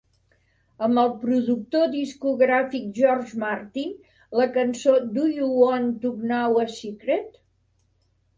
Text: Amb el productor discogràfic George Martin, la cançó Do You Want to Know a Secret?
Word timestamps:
Amb 0.85 1.01
el 1.01 1.09
productor 1.25 1.91
discogràfic 1.95 2.87
George 3.01 3.41
Martin, 3.43 3.93
la 4.41 4.49
cançó 4.57 4.97
Do 5.19 5.27
You 5.35 5.51
Want 5.59 5.93
to 6.07 6.15
Know 6.33 6.59
a 6.65 6.67
Secret? 6.79 7.39